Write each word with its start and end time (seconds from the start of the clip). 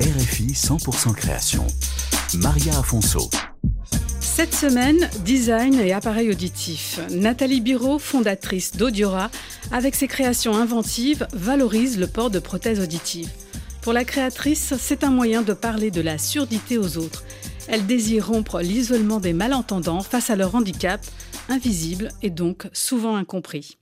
RFI 0.00 0.46
100% 0.54 1.14
création. 1.14 1.64
Maria 2.38 2.76
Afonso. 2.76 3.30
Cette 4.20 4.52
semaine, 4.52 5.08
design 5.24 5.74
et 5.78 5.92
appareil 5.92 6.30
auditif. 6.30 6.98
Nathalie 7.12 7.60
Biro, 7.60 8.00
fondatrice 8.00 8.76
d'Audiora, 8.76 9.30
avec 9.70 9.94
ses 9.94 10.08
créations 10.08 10.56
inventives, 10.56 11.28
valorise 11.32 11.96
le 11.96 12.08
port 12.08 12.30
de 12.30 12.40
prothèses 12.40 12.80
auditives. 12.80 13.30
Pour 13.82 13.92
la 13.92 14.04
créatrice, 14.04 14.74
c'est 14.80 15.04
un 15.04 15.10
moyen 15.10 15.42
de 15.42 15.52
parler 15.52 15.92
de 15.92 16.00
la 16.00 16.18
surdité 16.18 16.76
aux 16.76 16.98
autres. 16.98 17.22
Elle 17.68 17.86
désire 17.86 18.26
rompre 18.26 18.60
l'isolement 18.60 19.20
des 19.20 19.32
malentendants 19.32 20.02
face 20.02 20.28
à 20.28 20.34
leur 20.34 20.56
handicap, 20.56 21.00
invisible 21.48 22.08
et 22.20 22.30
donc 22.30 22.68
souvent 22.72 23.14
incompris. 23.14 23.78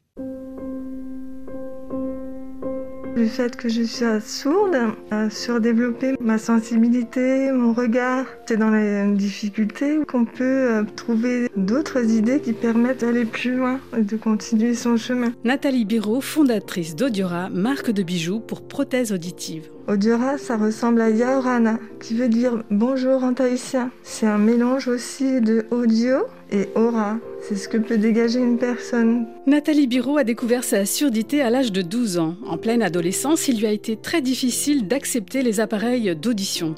Le 3.15 3.27
fait 3.27 3.57
que 3.57 3.69
je 3.69 3.83
sois 3.83 4.21
sourde 4.21 4.75
a 5.11 5.29
surdéveloppé 5.29 6.15
ma 6.19 6.39
sensibilité, 6.39 7.53
mon 7.53 7.75
regard. 7.75 8.25
C'est 8.47 8.57
dans 8.57 8.71
les 8.71 9.13
difficultés 9.13 9.99
qu'on 10.09 10.25
peut 10.25 10.43
euh, 10.43 10.85
trouver 10.97 11.51
d'autres 11.55 12.11
idées 12.11 12.41
qui 12.41 12.55
permettent 12.55 13.03
d'aller 13.03 13.27
plus 13.27 13.55
loin 13.55 13.81
et 13.97 14.01
de 14.01 14.17
continuer 14.17 14.75
son 14.75 14.97
chemin. 14.97 15.33
Nathalie 15.45 15.85
Biro, 15.85 16.23
fondatrice 16.23 16.97
d'Audiora, 16.97 17.51
marque 17.51 17.91
de 17.91 18.03
bijoux 18.03 18.41
pour 18.41 18.67
prothèses 18.67 19.13
auditives. 19.13 19.69
Audiora, 19.89 20.39
ça 20.39 20.57
ressemble 20.57 21.03
à 21.03 21.11
Yaorana, 21.11 21.79
qui 22.01 22.15
veut 22.15 22.29
dire 22.29 22.63
bonjour 22.71 23.25
en 23.25 23.35
tahitien. 23.35 23.91
C'est 24.03 24.27
un 24.27 24.39
mélange 24.39 24.89
aussi 24.89 25.43
de 25.43 25.67
audio 25.71 26.25
et 26.51 26.69
aura. 26.75 27.19
C'est 27.53 27.59
ce 27.59 27.69
que 27.69 27.77
peut 27.77 27.99
dégager 27.99 28.39
une 28.39 28.57
personne. 28.57 29.27
Nathalie 29.47 29.87
Biro 29.87 30.17
a 30.17 30.25
découvert 30.25 30.65
sa 30.65 30.87
surdité 30.87 31.43
à 31.43 31.51
l'âge 31.51 31.71
de 31.71 31.83
12 31.83 32.17
ans. 32.17 32.35
En 32.47 32.57
pleine 32.57 32.81
adolescence, 32.81 33.47
il 33.47 33.59
lui 33.59 33.67
a 33.67 33.73
été 33.73 33.95
très 33.95 34.23
difficile 34.23 34.89
d'accepter 34.89 35.43
les 35.43 35.61
appareils 35.61 36.17
d'audition. 36.17 36.75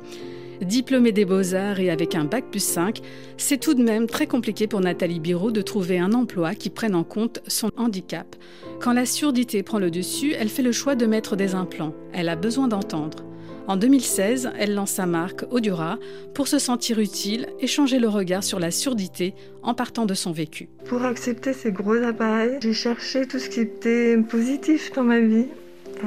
Diplômée 0.62 1.12
des 1.12 1.24
beaux-arts 1.24 1.78
et 1.78 1.90
avec 1.90 2.16
un 2.16 2.24
bac 2.24 2.46
plus 2.50 2.64
5, 2.64 3.02
c'est 3.36 3.60
tout 3.60 3.74
de 3.74 3.84
même 3.84 4.08
très 4.08 4.26
compliqué 4.26 4.66
pour 4.66 4.80
Nathalie 4.80 5.20
Biro 5.20 5.52
de 5.52 5.62
trouver 5.62 6.00
un 6.00 6.12
emploi 6.12 6.56
qui 6.56 6.70
prenne 6.70 6.96
en 6.96 7.04
compte 7.04 7.38
son 7.46 7.70
handicap. 7.76 8.34
Quand 8.80 8.94
la 8.94 9.06
surdité 9.06 9.62
prend 9.62 9.78
le 9.78 9.92
dessus, 9.92 10.32
elle 10.36 10.48
fait 10.48 10.62
le 10.62 10.72
choix 10.72 10.96
de 10.96 11.06
mettre 11.06 11.36
des 11.36 11.54
implants. 11.54 11.94
Elle 12.12 12.28
a 12.28 12.34
besoin 12.34 12.66
d'entendre. 12.66 13.24
En 13.66 13.78
2016, 13.78 14.50
elle 14.58 14.74
lance 14.74 14.90
sa 14.92 15.06
marque 15.06 15.46
Audiora 15.50 15.98
pour 16.34 16.48
se 16.48 16.58
sentir 16.58 16.98
utile 16.98 17.46
et 17.60 17.66
changer 17.66 17.98
le 17.98 18.08
regard 18.08 18.44
sur 18.44 18.60
la 18.60 18.70
surdité 18.70 19.34
en 19.62 19.72
partant 19.72 20.04
de 20.04 20.12
son 20.12 20.32
vécu. 20.32 20.68
Pour 20.84 21.02
accepter 21.02 21.54
ces 21.54 21.72
gros 21.72 21.94
appareils, 21.94 22.58
j'ai 22.60 22.74
cherché 22.74 23.26
tout 23.26 23.38
ce 23.38 23.48
qui 23.48 23.60
était 23.60 24.18
positif 24.18 24.92
dans 24.92 25.04
ma 25.04 25.20
vie. 25.20 25.46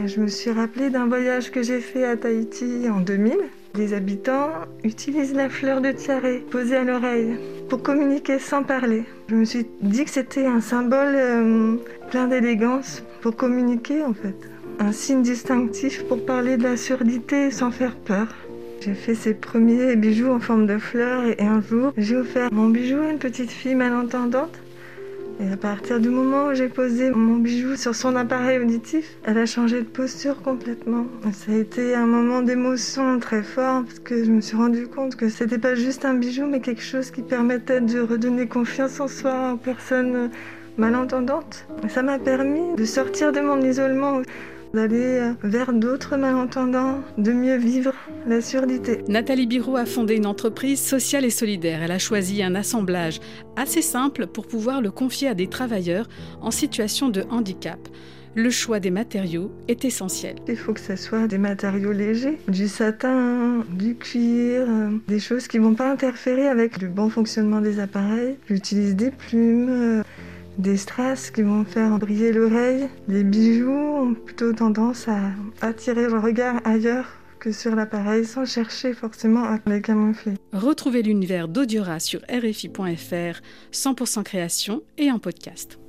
Je 0.05 0.19
me 0.19 0.27
suis 0.27 0.51
rappelé 0.51 0.91
d'un 0.91 1.07
voyage 1.07 1.49
que 1.49 1.63
j'ai 1.63 1.79
fait 1.79 2.05
à 2.05 2.15
Tahiti 2.15 2.87
en 2.91 2.99
2000. 2.99 3.33
Les 3.73 3.93
habitants 3.95 4.49
utilisent 4.83 5.33
la 5.33 5.49
fleur 5.49 5.81
de 5.81 5.91
tiare 5.91 6.41
posée 6.51 6.75
à 6.75 6.83
l'oreille 6.83 7.37
pour 7.69 7.81
communiquer 7.81 8.37
sans 8.37 8.61
parler. 8.61 9.03
Je 9.29 9.35
me 9.35 9.45
suis 9.45 9.65
dit 9.81 10.05
que 10.05 10.11
c'était 10.11 10.45
un 10.45 10.61
symbole 10.61 11.15
euh, 11.15 11.75
plein 12.11 12.27
d'élégance 12.27 13.01
pour 13.21 13.35
communiquer 13.35 14.03
en 14.03 14.13
fait 14.13 14.35
un 14.79 14.91
signe 14.91 15.21
distinctif 15.21 16.03
pour 16.05 16.25
parler 16.25 16.57
de 16.57 16.63
la 16.63 16.77
surdité 16.77 17.51
sans 17.51 17.71
faire 17.71 17.95
peur. 17.95 18.27
J'ai 18.81 18.93
fait 18.93 19.15
ces 19.15 19.33
premiers 19.33 19.95
bijoux 19.95 20.29
en 20.29 20.39
forme 20.39 20.67
de 20.67 20.77
fleurs 20.77 21.23
et 21.25 21.41
un 21.41 21.61
jour, 21.61 21.93
j'ai 21.97 22.15
offert 22.15 22.49
mon 22.51 22.69
bijou 22.69 22.99
à 22.99 23.11
une 23.11 23.17
petite 23.17 23.51
fille 23.51 23.75
malentendante. 23.75 24.59
Et 25.39 25.51
à 25.51 25.57
partir 25.57 25.99
du 25.99 26.09
moment 26.09 26.47
où 26.47 26.53
j'ai 26.55 26.67
posé 26.67 27.11
mon 27.11 27.37
bijou 27.37 27.75
sur 27.75 27.93
son 27.93 28.15
appareil 28.15 28.57
auditif, 28.59 29.17
elle 29.23 29.37
a 29.37 29.45
changé 29.45 29.81
de 29.81 29.87
posture 29.87 30.41
complètement. 30.41 31.05
Ça 31.31 31.51
a 31.51 31.55
été 31.55 31.93
un 31.93 32.07
moment 32.07 32.41
d'émotion 32.41 33.19
très 33.19 33.43
fort 33.43 33.83
parce 33.83 33.99
que 33.99 34.23
je 34.23 34.31
me 34.31 34.41
suis 34.41 34.57
rendu 34.57 34.87
compte 34.87 35.15
que 35.15 35.29
c'était 35.29 35.59
pas 35.59 35.75
juste 35.75 36.05
un 36.05 36.15
bijou 36.15 36.47
mais 36.47 36.59
quelque 36.59 36.81
chose 36.81 37.11
qui 37.11 37.21
permettait 37.21 37.81
de 37.81 37.99
redonner 37.99 38.47
confiance 38.47 38.99
en 38.99 39.07
soi 39.07 39.53
aux 39.53 39.57
personnes 39.57 40.31
malentendantes. 40.77 41.65
Ça 41.89 42.01
m'a 42.01 42.17
permis 42.19 42.75
de 42.75 42.85
sortir 42.85 43.31
de 43.31 43.39
mon 43.39 43.61
isolement 43.61 44.21
d'aller 44.77 45.31
vers 45.43 45.73
d'autres 45.73 46.17
malentendants, 46.17 47.01
de 47.17 47.31
mieux 47.31 47.57
vivre 47.57 47.93
la 48.27 48.41
surdité. 48.41 49.03
Nathalie 49.07 49.47
Biro 49.47 49.75
a 49.75 49.85
fondé 49.85 50.15
une 50.15 50.27
entreprise 50.27 50.79
sociale 50.79 51.25
et 51.25 51.31
solidaire. 51.31 51.81
Elle 51.81 51.91
a 51.91 51.99
choisi 51.99 52.43
un 52.43 52.53
assemblage 52.53 53.19
assez 53.55 53.81
simple 53.81 54.27
pour 54.27 54.45
pouvoir 54.47 54.81
le 54.81 54.91
confier 54.91 55.29
à 55.29 55.33
des 55.33 55.47
travailleurs 55.47 56.07
en 56.41 56.51
situation 56.51 57.09
de 57.09 57.23
handicap. 57.31 57.79
Le 58.35 58.51
choix 58.51 58.79
des 58.79 58.91
matériaux 58.91 59.51
est 59.67 59.83
essentiel. 59.83 60.35
Il 60.47 60.57
faut 60.57 60.73
que 60.73 60.79
ce 60.79 60.95
soit 60.95 61.25
des 61.25 61.39
matériaux 61.39 61.91
légers, 61.91 62.37
du 62.47 62.67
satin, 62.67 63.65
du 63.71 63.95
cuir, 63.95 64.61
euh, 64.67 64.91
des 65.07 65.19
choses 65.19 65.47
qui 65.47 65.57
ne 65.57 65.63
vont 65.63 65.73
pas 65.73 65.91
interférer 65.91 66.47
avec 66.47 66.79
le 66.79 66.87
bon 66.87 67.09
fonctionnement 67.09 67.61
des 67.61 67.79
appareils. 67.79 68.35
J'utilise 68.47 68.95
des 68.95 69.09
plumes 69.09 69.69
euh, 69.69 70.03
des 70.57 70.77
strass 70.77 71.31
qui 71.31 71.41
vont 71.41 71.63
faire 71.65 71.97
briller 71.99 72.31
l'oreille. 72.31 72.87
Les 73.07 73.23
bijoux 73.23 73.71
ont 73.71 74.13
plutôt 74.13 74.53
tendance 74.53 75.07
à 75.07 75.31
attirer 75.61 76.07
le 76.07 76.19
regard 76.19 76.61
ailleurs 76.65 77.05
que 77.39 77.51
sur 77.51 77.75
l'appareil 77.75 78.25
sans 78.25 78.45
chercher 78.45 78.93
forcément 78.93 79.43
à 79.43 79.59
les 79.67 79.81
camoufler. 79.81 80.33
Retrouvez 80.53 81.03
l'univers 81.03 81.47
d'Audiora 81.47 81.99
sur 81.99 82.21
RFI.fr, 82.21 83.41
100% 83.71 84.23
création 84.23 84.81
et 84.97 85.11
en 85.11 85.19
podcast. 85.19 85.79